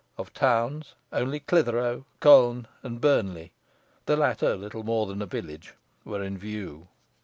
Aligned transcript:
Of 0.17 0.33
towns, 0.33 0.95
only 1.13 1.39
Clithero, 1.41 2.05
Colne, 2.21 2.65
and 2.81 2.99
Burnley 2.99 3.51
the 4.07 4.17
latter 4.17 4.55
little 4.55 4.81
more 4.81 5.05
than 5.05 5.21
a 5.21 5.27
village 5.27 5.75
were 6.03 6.23
in 6.23 6.39
view. 6.39 6.87